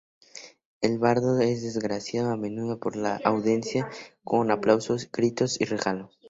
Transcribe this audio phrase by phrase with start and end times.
[0.81, 3.87] El bardo es agradecido a menudo por la audiencia
[4.23, 6.17] con aplausos, gritos y regalos.